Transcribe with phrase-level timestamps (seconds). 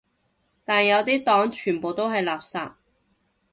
[0.65, 2.71] 但有啲黨全部都係垃圾